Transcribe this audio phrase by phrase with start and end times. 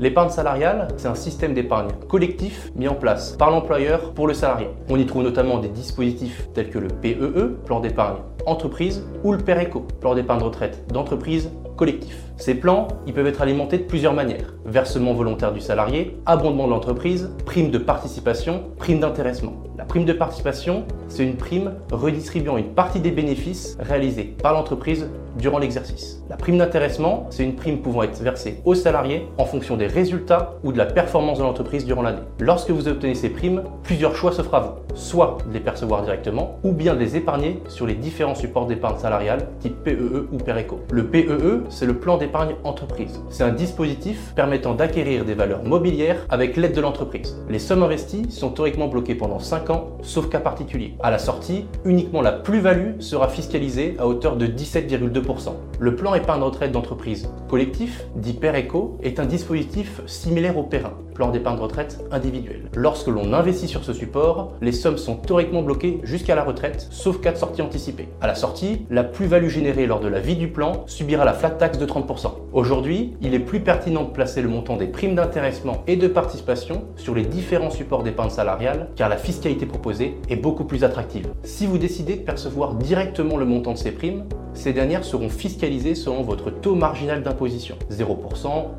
[0.00, 4.68] L'épargne salariale, c'est un système d'épargne collectif mis en place par l'employeur pour le salarié.
[4.88, 9.38] On y trouve notamment des dispositifs tels que le PEE, plan d'épargne entreprise, ou le
[9.38, 12.24] PERECO, plan d'épargne retraite d'entreprise collectif.
[12.36, 14.54] Ces plans, ils peuvent être alimentés de plusieurs manières.
[14.66, 19.54] Versement volontaire du salarié, abondement de l'entreprise, prime de participation, prime d'intéressement.
[19.76, 25.08] La prime de participation, c'est une prime redistribuant une partie des bénéfices réalisés par l'entreprise
[25.38, 26.22] durant l'exercice.
[26.28, 30.54] La prime d'intéressement, c'est une prime pouvant être versée aux salariés en fonction des résultats
[30.64, 32.22] ou de la performance de l'entreprise durant l'année.
[32.40, 34.72] Lorsque vous obtenez ces primes, plusieurs choix s'offrent à vous.
[34.94, 38.98] Soit de les percevoir directement, ou bien de les épargner sur les différents supports d'épargne
[38.98, 40.80] salariale type PEE e ou PERECO.
[40.90, 43.20] Le PEE, c'est le plan d'épargne entreprise.
[43.30, 47.36] C'est un dispositif permettant d'acquérir des valeurs mobilières avec l'aide de l'entreprise.
[47.48, 50.94] Les sommes investies sont théoriquement bloquées pendant 5 ans, sauf cas particulier.
[51.00, 55.50] À la sortie, uniquement la plus-value sera fiscalisée à hauteur de 17,2%.
[55.80, 61.30] Le plan épargne retraite d'entreprise collectif, dit PERECO, est un dispositif similaire au PERIN, plan
[61.30, 62.70] d'épargne retraite individuel.
[62.74, 67.20] Lorsque l'on investit sur ce support, les sommes sont théoriquement bloquées jusqu'à la retraite, sauf
[67.20, 68.08] cas de sortie anticipée.
[68.20, 71.50] À la sortie, la plus-value générée lors de la vie du plan subira la flat
[71.50, 72.32] tax de 30%.
[72.52, 76.86] Aujourd'hui, il est plus pertinent de placer le montant des primes d'intéressement et de participation
[76.96, 81.28] sur les différents supports d'épargne salariale, car la fiscalité proposée est beaucoup plus attractive.
[81.44, 84.24] Si vous décidez de percevoir directement le montant de ces primes,
[84.58, 87.76] ces dernières seront fiscalisées selon votre taux marginal d'imposition.
[87.92, 88.06] 0%,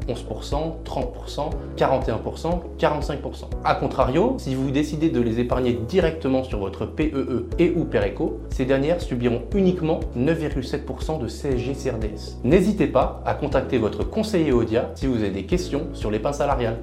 [0.10, 3.46] 11%, 30%, 41%, 45%.
[3.64, 7.86] A contrario, si vous décidez de les épargner directement sur votre PEE e et ou
[7.86, 12.40] PERECO, ces dernières subiront uniquement 9,7% de CSG CRDS.
[12.44, 16.78] N'hésitez pas à contacter votre conseiller Audia si vous avez des questions sur l'épargne salariale.